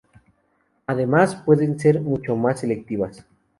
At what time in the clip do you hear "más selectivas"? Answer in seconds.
2.35-3.23